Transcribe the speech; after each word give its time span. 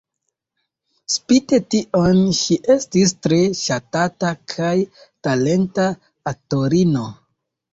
Spite 1.15 1.59
tion, 1.73 2.21
ŝi 2.39 2.57
estis 2.77 3.13
tre 3.27 3.39
ŝatata 3.61 4.33
kaj 4.55 4.73
talenta 5.29 5.89
aktorino. 6.33 7.07